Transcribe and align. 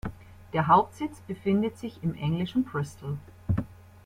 Der 0.53 0.65
Hauptsitz 0.65 1.19
befindet 1.27 1.77
sich 1.77 2.01
im 2.01 2.15
englischen 2.15 2.63
Bristol. 2.63 3.19